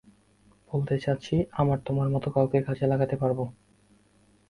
বলতে 0.71 0.95
চাচ্ছি, 0.99 1.35
আমি 1.51 1.73
তোমার 1.85 2.07
মতো 2.09 2.27
কাউকে 2.29 2.57
কাজে 2.67 2.85
লাগাতে 2.87 3.15
পারব। 3.21 3.39